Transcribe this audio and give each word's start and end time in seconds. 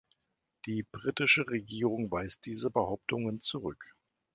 Die 0.65 0.81
britische 0.81 1.47
Regierung 1.47 2.09
weist 2.09 2.47
diese 2.47 2.71
Behauptungen 2.71 3.39
zurück. 3.39 3.93